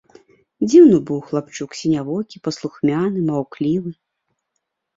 [0.69, 3.91] Дзіўны быў хлапчук, сінявокі, паслухмяны, маўклівы.